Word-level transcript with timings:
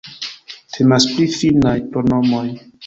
Temas 0.77 1.07
pri 1.13 1.29
finnaj 1.37 1.79
pronomoj. 1.93 2.47